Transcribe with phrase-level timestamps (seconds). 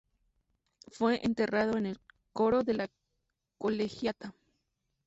[0.87, 1.99] Fue enterrado en el
[2.33, 2.89] coro de la
[3.59, 4.33] colegiata.